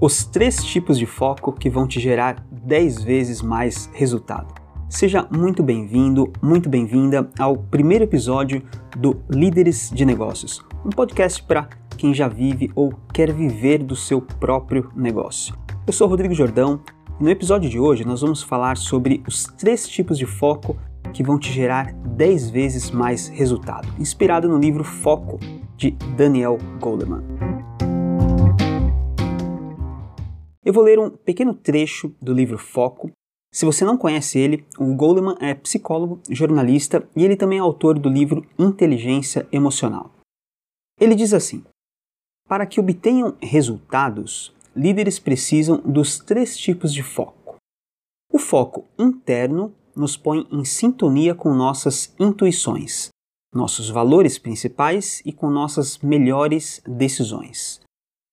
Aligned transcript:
Os 0.00 0.24
três 0.24 0.62
tipos 0.62 0.96
de 0.96 1.06
foco 1.06 1.50
que 1.50 1.68
vão 1.68 1.84
te 1.84 1.98
gerar 1.98 2.46
10 2.52 3.02
vezes 3.02 3.42
mais 3.42 3.90
resultado. 3.92 4.54
Seja 4.88 5.26
muito 5.28 5.60
bem-vindo, 5.60 6.32
muito 6.40 6.68
bem-vinda 6.68 7.28
ao 7.36 7.56
primeiro 7.56 8.04
episódio 8.04 8.62
do 8.96 9.20
Líderes 9.28 9.90
de 9.92 10.04
Negócios, 10.04 10.64
um 10.86 10.90
podcast 10.90 11.42
para 11.42 11.68
quem 11.96 12.14
já 12.14 12.28
vive 12.28 12.70
ou 12.76 12.92
quer 13.12 13.32
viver 13.32 13.82
do 13.82 13.96
seu 13.96 14.22
próprio 14.22 14.88
negócio. 14.94 15.52
Eu 15.84 15.92
sou 15.92 16.06
Rodrigo 16.06 16.32
Jordão 16.32 16.80
e 17.18 17.24
no 17.24 17.28
episódio 17.28 17.68
de 17.68 17.80
hoje 17.80 18.04
nós 18.04 18.20
vamos 18.20 18.40
falar 18.40 18.76
sobre 18.76 19.20
os 19.26 19.46
três 19.58 19.88
tipos 19.88 20.16
de 20.16 20.26
foco 20.26 20.78
que 21.12 21.24
vão 21.24 21.36
te 21.36 21.52
gerar 21.52 21.92
10 21.92 22.50
vezes 22.50 22.92
mais 22.92 23.26
resultado, 23.26 23.88
inspirado 23.98 24.48
no 24.48 24.58
livro 24.58 24.84
Foco 24.84 25.40
de 25.76 25.90
Daniel 26.16 26.56
Goleman. 26.78 27.57
Eu 30.68 30.74
vou 30.74 30.84
ler 30.84 30.98
um 30.98 31.08
pequeno 31.08 31.54
trecho 31.54 32.14
do 32.20 32.30
livro 32.30 32.58
Foco. 32.58 33.10
Se 33.50 33.64
você 33.64 33.86
não 33.86 33.96
conhece 33.96 34.38
ele, 34.38 34.66
o 34.78 34.94
Goleman 34.94 35.34
é 35.40 35.54
psicólogo, 35.54 36.20
jornalista 36.28 37.08
e 37.16 37.24
ele 37.24 37.36
também 37.36 37.58
é 37.58 37.62
autor 37.62 37.98
do 37.98 38.06
livro 38.06 38.46
Inteligência 38.58 39.48
Emocional. 39.50 40.12
Ele 41.00 41.14
diz 41.14 41.32
assim: 41.32 41.64
Para 42.46 42.66
que 42.66 42.78
obtenham 42.78 43.34
resultados, 43.40 44.54
líderes 44.76 45.18
precisam 45.18 45.78
dos 45.78 46.18
três 46.18 46.54
tipos 46.54 46.92
de 46.92 47.02
foco. 47.02 47.56
O 48.30 48.38
foco 48.38 48.84
interno 48.98 49.74
nos 49.96 50.18
põe 50.18 50.46
em 50.52 50.66
sintonia 50.66 51.34
com 51.34 51.54
nossas 51.54 52.14
intuições, 52.20 53.08
nossos 53.54 53.88
valores 53.88 54.38
principais 54.38 55.22
e 55.24 55.32
com 55.32 55.48
nossas 55.48 55.96
melhores 56.00 56.82
decisões. 56.86 57.80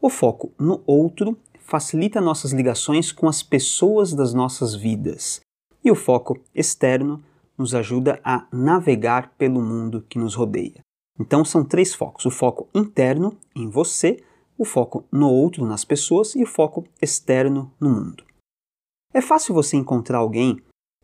O 0.00 0.10
foco 0.10 0.52
no 0.58 0.82
outro 0.86 1.38
facilita 1.66 2.20
nossas 2.20 2.52
ligações 2.52 3.10
com 3.10 3.28
as 3.28 3.42
pessoas 3.42 4.14
das 4.14 4.32
nossas 4.32 4.74
vidas. 4.74 5.40
E 5.84 5.90
o 5.90 5.96
foco 5.96 6.38
externo 6.54 7.22
nos 7.58 7.74
ajuda 7.74 8.20
a 8.24 8.46
navegar 8.52 9.32
pelo 9.36 9.60
mundo 9.60 10.04
que 10.08 10.18
nos 10.18 10.34
rodeia. 10.34 10.80
Então 11.18 11.44
são 11.44 11.64
três 11.64 11.92
focos: 11.92 12.24
o 12.24 12.30
foco 12.30 12.68
interno 12.72 13.36
em 13.54 13.68
você, 13.68 14.22
o 14.56 14.64
foco 14.64 15.04
no 15.10 15.28
outro, 15.28 15.66
nas 15.66 15.84
pessoas 15.84 16.36
e 16.36 16.42
o 16.42 16.46
foco 16.46 16.84
externo 17.02 17.72
no 17.80 17.90
mundo. 17.90 18.24
É 19.12 19.20
fácil 19.20 19.54
você 19.54 19.76
encontrar 19.76 20.18
alguém, 20.18 20.62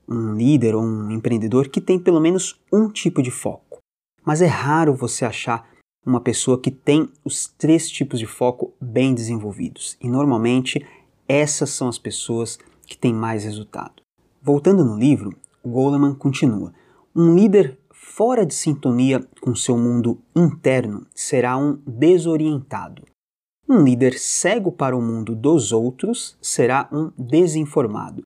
um 0.09 0.35
líder 0.35 0.77
ou 0.77 0.83
um 0.83 1.11
empreendedor 1.11 1.69
que 1.69 1.81
tem 1.81 1.99
pelo 1.99 2.21
menos 2.21 2.61
um 2.73 2.89
tipo 2.89 3.21
de 3.21 3.31
foco, 3.31 3.79
mas 4.25 4.41
é 4.41 4.47
raro 4.47 4.95
você 4.95 5.25
achar 5.25 5.69
uma 6.05 6.21
pessoa 6.21 6.61
que 6.61 6.71
tem 6.71 7.09
os 7.25 7.47
três 7.47 7.89
tipos 7.89 8.19
de 8.19 8.27
foco 8.27 8.73
bem 8.81 9.15
desenvolvidos. 9.15 9.97
E 10.01 10.09
normalmente 10.09 10.85
essas 11.29 11.71
são 11.71 11.89
as 11.89 11.99
pessoas 11.99 12.59
que 12.87 12.99
têm 12.99 13.15
mais 13.15 13.45
resultado. 13.45 14.03
Voltando 14.43 14.85
no 14.85 14.99
livro, 14.99 15.35
Goleman 15.65 16.15
continua: 16.15 16.75
um 17.15 17.35
líder 17.35 17.79
fora 17.93 18.45
de 18.45 18.55
sintonia 18.55 19.27
com 19.41 19.55
seu 19.55 19.79
mundo 19.79 20.19
interno 20.35 21.07
será 21.15 21.57
um 21.57 21.79
desorientado. 21.87 23.05
Um 23.69 23.85
líder 23.85 24.19
cego 24.19 24.73
para 24.73 24.97
o 24.97 25.01
mundo 25.01 25.35
dos 25.35 25.73
outros 25.73 26.37
será 26.43 26.89
um 26.93 27.11
desinformado. 27.17 28.23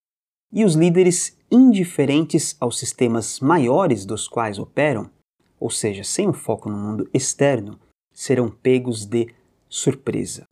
E 0.52 0.64
os 0.64 0.74
líderes 0.74 1.36
indiferentes 1.50 2.56
aos 2.58 2.78
sistemas 2.78 3.38
maiores 3.40 4.06
dos 4.06 4.26
quais 4.26 4.58
operam 4.58 5.10
ou 5.58 5.70
seja, 5.70 6.04
sem 6.04 6.28
o 6.28 6.32
foco 6.32 6.68
no 6.68 6.76
mundo 6.76 7.08
externo, 7.12 7.78
serão 8.12 8.50
pegos 8.50 9.06
de 9.06 9.28
surpresa. 9.68 10.46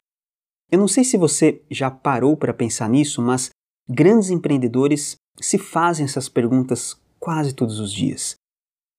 Eu 0.71 0.79
não 0.79 0.89
sei 0.89 1.05
se 1.05 1.17
você 1.17 1.63
já 1.71 1.91
parou 1.91 2.37
para 2.37 2.53
pensar 2.53 2.89
nisso, 2.89 3.23
mas 3.23 3.51
grandes 3.89 4.31
empreendedores 4.31 5.17
se 5.41 5.59
fazem 5.59 6.05
essas 6.05 6.29
perguntas 6.29 7.01
quase 7.19 7.55
todos 7.55 7.79
os 7.79 7.93
dias. 7.93 8.35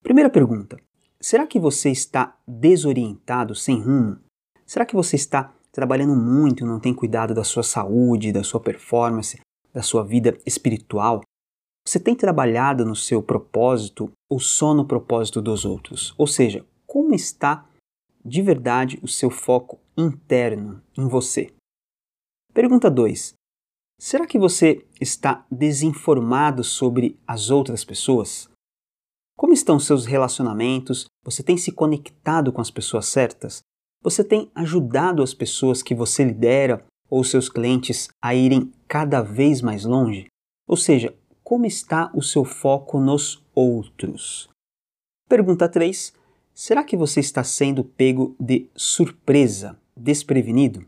Primeira 0.02 0.30
pergunta: 0.30 0.80
será 1.20 1.46
que 1.46 1.60
você 1.60 1.90
está 1.90 2.36
desorientado, 2.46 3.54
sem 3.54 3.80
rumo? 3.80 4.18
Será 4.64 4.84
que 4.84 4.94
você 4.94 5.16
está 5.16 5.54
trabalhando 5.70 6.16
muito 6.16 6.64
e 6.64 6.66
não 6.66 6.80
tem 6.80 6.94
cuidado 6.94 7.34
da 7.34 7.44
sua 7.44 7.62
saúde, 7.62 8.32
da 8.32 8.42
sua 8.42 8.60
performance, 8.60 9.38
da 9.72 9.82
sua 9.82 10.02
vida 10.04 10.38
espiritual? 10.46 11.22
Você 11.86 12.00
tem 12.00 12.16
trabalhado 12.16 12.84
no 12.84 12.96
seu 12.96 13.22
propósito 13.22 14.10
ou 14.28 14.40
só 14.40 14.74
no 14.74 14.84
propósito 14.84 15.40
dos 15.40 15.64
outros? 15.64 16.12
Ou 16.18 16.26
seja, 16.26 16.66
como 16.84 17.14
está 17.14 17.64
de 18.24 18.42
verdade 18.42 18.98
o 19.04 19.06
seu 19.06 19.30
foco 19.30 19.78
interno 19.96 20.82
em 20.98 21.06
você? 21.06 21.54
Pergunta 22.52 22.90
2. 22.90 23.34
Será 24.00 24.26
que 24.26 24.36
você 24.36 24.84
está 25.00 25.46
desinformado 25.48 26.64
sobre 26.64 27.16
as 27.24 27.50
outras 27.50 27.84
pessoas? 27.84 28.50
Como 29.38 29.52
estão 29.52 29.78
seus 29.78 30.06
relacionamentos? 30.06 31.06
Você 31.24 31.40
tem 31.40 31.56
se 31.56 31.70
conectado 31.70 32.52
com 32.52 32.60
as 32.60 32.70
pessoas 32.70 33.06
certas? 33.06 33.60
Você 34.02 34.24
tem 34.24 34.50
ajudado 34.56 35.22
as 35.22 35.32
pessoas 35.32 35.84
que 35.84 35.94
você 35.94 36.24
lidera 36.24 36.84
ou 37.08 37.22
seus 37.22 37.48
clientes 37.48 38.08
a 38.20 38.34
irem 38.34 38.72
cada 38.88 39.22
vez 39.22 39.62
mais 39.62 39.84
longe? 39.84 40.26
Ou 40.68 40.76
seja, 40.76 41.16
como 41.46 41.64
está 41.64 42.10
o 42.12 42.20
seu 42.22 42.44
foco 42.44 42.98
nos 42.98 43.40
outros? 43.54 44.50
Pergunta 45.28 45.68
3. 45.68 46.12
Será 46.52 46.82
que 46.82 46.96
você 46.96 47.20
está 47.20 47.44
sendo 47.44 47.84
pego 47.84 48.34
de 48.40 48.68
surpresa, 48.74 49.78
desprevenido? 49.96 50.84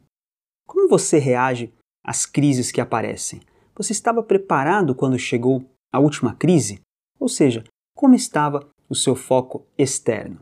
Como 0.66 0.88
você 0.88 1.20
reage 1.20 1.72
às 2.04 2.26
crises 2.26 2.72
que 2.72 2.80
aparecem? 2.80 3.40
Você 3.76 3.92
estava 3.92 4.20
preparado 4.20 4.96
quando 4.96 5.16
chegou 5.16 5.64
a 5.92 6.00
última 6.00 6.34
crise? 6.34 6.80
Ou 7.20 7.28
seja, 7.28 7.62
como 7.94 8.16
estava 8.16 8.68
o 8.88 8.96
seu 8.96 9.14
foco 9.14 9.64
externo? 9.78 10.40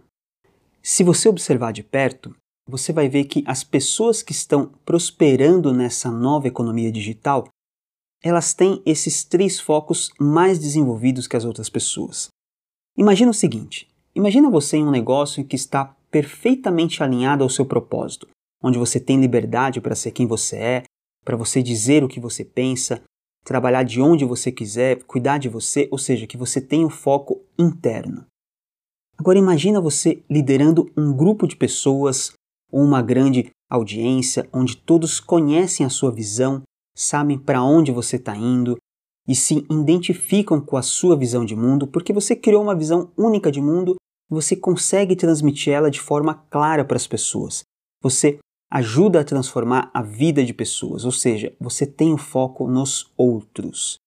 Se 0.82 1.04
você 1.04 1.28
observar 1.28 1.74
de 1.74 1.82
perto, 1.82 2.34
você 2.66 2.90
vai 2.90 3.06
ver 3.06 3.24
que 3.24 3.44
as 3.46 3.62
pessoas 3.62 4.22
que 4.22 4.32
estão 4.32 4.72
prosperando 4.82 5.74
nessa 5.74 6.10
nova 6.10 6.48
economia 6.48 6.90
digital 6.90 7.46
elas 8.26 8.52
têm 8.54 8.82
esses 8.84 9.22
três 9.22 9.60
focos 9.60 10.10
mais 10.18 10.58
desenvolvidos 10.58 11.28
que 11.28 11.36
as 11.36 11.44
outras 11.44 11.68
pessoas. 11.68 12.28
Imagina 12.96 13.30
o 13.30 13.34
seguinte: 13.34 13.88
imagina 14.14 14.50
você 14.50 14.76
em 14.76 14.84
um 14.84 14.90
negócio 14.90 15.44
que 15.44 15.54
está 15.54 15.96
perfeitamente 16.10 17.02
alinhado 17.02 17.44
ao 17.44 17.50
seu 17.50 17.64
propósito, 17.64 18.26
onde 18.62 18.78
você 18.78 18.98
tem 18.98 19.20
liberdade 19.20 19.80
para 19.80 19.94
ser 19.94 20.10
quem 20.10 20.26
você 20.26 20.56
é, 20.56 20.82
para 21.24 21.36
você 21.36 21.62
dizer 21.62 22.02
o 22.02 22.08
que 22.08 22.18
você 22.18 22.44
pensa, 22.44 23.02
trabalhar 23.44 23.84
de 23.84 24.00
onde 24.00 24.24
você 24.24 24.50
quiser, 24.50 25.04
cuidar 25.04 25.38
de 25.38 25.48
você, 25.48 25.88
ou 25.92 25.98
seja, 25.98 26.26
que 26.26 26.36
você 26.36 26.60
tem 26.60 26.84
o 26.84 26.90
foco 26.90 27.44
interno. 27.56 28.26
Agora 29.16 29.38
imagina 29.38 29.80
você 29.80 30.22
liderando 30.28 30.90
um 30.96 31.14
grupo 31.16 31.46
de 31.46 31.56
pessoas 31.56 32.32
ou 32.72 32.82
uma 32.82 33.00
grande 33.00 33.50
audiência 33.70 34.48
onde 34.52 34.76
todos 34.76 35.20
conhecem 35.20 35.86
a 35.86 35.90
sua 35.90 36.10
visão, 36.10 36.62
sabem 36.96 37.38
para 37.38 37.62
onde 37.62 37.92
você 37.92 38.16
está 38.16 38.34
indo 38.34 38.76
e 39.28 39.34
se 39.34 39.66
identificam 39.70 40.60
com 40.60 40.76
a 40.76 40.82
sua 40.82 41.16
visão 41.16 41.44
de 41.44 41.54
mundo 41.54 41.86
porque 41.86 42.12
você 42.12 42.34
criou 42.34 42.62
uma 42.62 42.74
visão 42.74 43.12
única 43.16 43.52
de 43.52 43.60
mundo 43.60 43.96
e 44.30 44.34
você 44.34 44.56
consegue 44.56 45.14
transmitir 45.14 45.72
ela 45.72 45.90
de 45.90 46.00
forma 46.00 46.34
clara 46.50 46.84
para 46.84 46.96
as 46.96 47.06
pessoas. 47.06 47.62
Você 48.02 48.38
ajuda 48.70 49.20
a 49.20 49.24
transformar 49.24 49.90
a 49.94 50.02
vida 50.02 50.44
de 50.44 50.52
pessoas, 50.52 51.04
ou 51.04 51.12
seja, 51.12 51.54
você 51.60 51.86
tem 51.86 52.12
o 52.12 52.18
foco 52.18 52.66
nos 52.66 53.12
outros. 53.16 53.98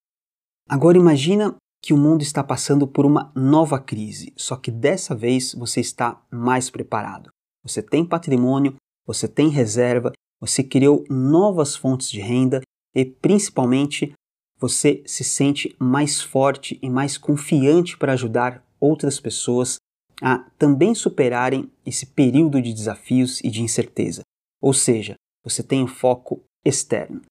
Agora 0.68 0.98
imagina 0.98 1.56
que 1.82 1.94
o 1.94 1.98
mundo 1.98 2.22
está 2.22 2.44
passando 2.44 2.86
por 2.86 3.06
uma 3.06 3.32
nova 3.34 3.80
crise, 3.80 4.34
só 4.36 4.56
que 4.56 4.70
dessa 4.70 5.16
vez 5.16 5.54
você 5.54 5.80
está 5.80 6.22
mais 6.30 6.70
preparado. 6.70 7.30
Você 7.64 7.82
tem 7.82 8.06
patrimônio, 8.06 8.76
você 9.06 9.28
tem 9.28 9.50
reserva, 9.50 10.12
você 10.42 10.64
criou 10.64 11.06
novas 11.10 11.76
fontes 11.76 12.10
de 12.10 12.20
renda 12.20 12.62
e 13.00 13.06
principalmente 13.06 14.14
você 14.60 15.02
se 15.06 15.24
sente 15.24 15.76
mais 15.80 16.22
forte 16.22 16.78
e 16.82 16.90
mais 16.90 17.18
confiante 17.18 17.98
para 17.98 18.14
ajudar 18.14 18.64
outras 18.80 19.20
pessoas 19.20 19.78
a 20.22 20.40
também 20.58 20.94
superarem 20.94 21.72
esse 21.86 22.06
período 22.06 22.62
de 22.62 22.74
desafios 22.74 23.40
e 23.42 23.50
de 23.50 23.62
incerteza. 23.62 24.22
Ou 24.62 24.74
seja, 24.74 25.16
você 25.44 25.64
tem 25.64 25.82
o 25.82 25.86
um 25.86 25.88
foco 25.88 26.44
externo. 26.66 27.22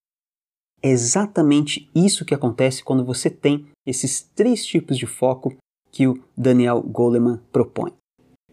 É 0.82 0.88
exatamente 0.88 1.90
isso 1.94 2.24
que 2.24 2.34
acontece 2.34 2.82
quando 2.82 3.04
você 3.04 3.28
tem 3.28 3.66
esses 3.84 4.22
três 4.22 4.64
tipos 4.64 4.96
de 4.96 5.06
foco 5.06 5.54
que 5.90 6.06
o 6.06 6.22
Daniel 6.36 6.80
Goleman 6.80 7.42
propõe. 7.52 7.92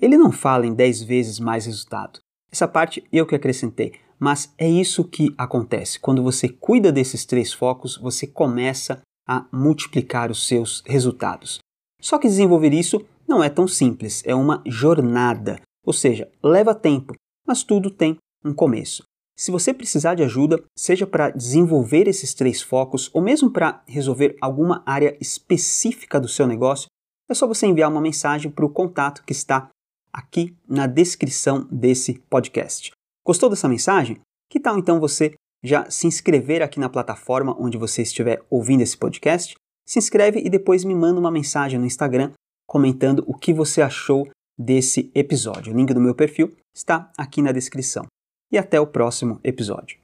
Ele 0.02 0.18
não 0.18 0.32
fala 0.32 0.66
em 0.66 0.74
10 0.74 1.04
vezes 1.04 1.40
mais 1.40 1.66
resultado. 1.66 2.20
Essa 2.52 2.68
parte 2.68 3.04
eu 3.12 3.26
que 3.26 3.36
acrescentei. 3.36 3.94
Mas 4.20 4.54
é 4.58 4.70
isso 4.70 5.04
que 5.04 5.34
acontece. 5.38 6.00
Quando 6.00 6.24
você 6.24 6.48
cuida 6.50 6.92
desses 6.92 7.26
três 7.26 7.52
focos, 7.52 7.98
você 7.98 8.26
começa 8.26 9.02
a 9.28 9.46
multiplicar 9.52 10.32
os 10.32 10.48
seus 10.48 10.84
resultados. 10.86 11.60
Só 12.00 12.18
que 12.18 12.28
desenvolver 12.28 12.74
isso 12.74 13.04
não 13.28 13.44
é 13.44 13.50
tão 13.50 13.68
simples, 13.68 14.22
é 14.26 14.36
uma 14.36 14.62
jornada, 14.66 15.60
ou 15.84 15.92
seja, 15.92 16.30
leva 16.44 16.76
tempo, 16.76 17.16
mas 17.48 17.64
tudo 17.64 17.90
tem 17.90 18.18
um 18.44 18.54
começo. 18.54 19.04
Se 19.38 19.52
você 19.52 19.74
precisar 19.74 20.16
de 20.16 20.24
ajuda, 20.24 20.64
seja 20.78 21.06
para 21.06 21.30
desenvolver 21.30 22.08
esses 22.08 22.34
três 22.34 22.62
focos 22.62 23.10
ou 23.14 23.22
mesmo 23.22 23.52
para 23.52 23.84
resolver 23.86 24.38
alguma 24.40 24.82
área 24.86 25.18
específica 25.20 26.20
do 26.20 26.28
seu 26.28 26.48
negócio, 26.48 26.88
é 27.30 27.34
só 27.34 27.46
você 27.48 27.66
enviar 27.66 27.92
uma 27.92 28.00
mensagem 28.00 28.50
para 28.50 28.66
o 28.66 28.70
contato 28.70 29.24
que 29.26 29.34
está 29.34 29.70
aqui 30.14 30.56
na 30.70 30.88
descrição 30.88 31.68
desse 31.70 32.14
podcast. 32.30 32.92
Gostou 33.26 33.50
dessa 33.50 33.68
mensagem? 33.68 34.20
Que 34.50 34.60
tal 34.60 34.78
então 34.78 35.00
você 35.00 35.34
já 35.64 35.90
se 35.90 36.06
inscrever 36.06 36.62
aqui 36.62 36.80
na 36.80 36.88
plataforma 36.88 37.56
onde 37.60 37.76
você 37.76 38.04
estiver 38.04 38.46
ouvindo 38.52 38.82
esse 38.82 38.96
podcast? 38.96 39.56
Se 39.88 39.98
inscreve 39.98 40.40
e 40.40 40.50
depois 40.50 40.84
me 40.84 40.94
manda 40.94 41.20
uma 41.20 41.32
mensagem 41.32 41.80
no 41.80 41.88
Instagram 41.88 42.32
comentando 42.68 43.24
o 43.26 43.36
que 43.36 43.52
você 43.52 43.82
achou 43.82 44.28
desse 44.58 45.12
episódio. 45.16 45.74
O 45.74 45.76
link 45.76 45.94
do 45.94 46.00
meu 46.02 46.14
perfil 46.14 46.56
está 46.76 47.12
aqui 47.18 47.42
na 47.42 47.52
descrição. 47.52 48.06
E 48.52 48.58
até 48.60 48.80
o 48.80 48.88
próximo 48.88 49.40
episódio. 49.44 50.00